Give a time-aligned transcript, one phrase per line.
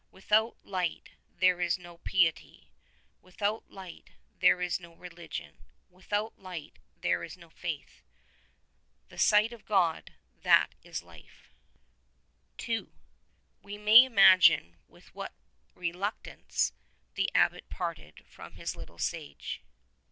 [0.09, 2.71] "Without light there is no piety."
[3.21, 5.59] "Without light there is no religion."
[5.91, 8.01] "Without light there is no faith."
[9.09, 11.29] "The sight of God, that is light"
[12.67, 12.87] II.
[13.61, 15.33] We may imagine with what
[15.75, 16.73] reluctance
[17.13, 19.61] the Abbot parted from his little Sage.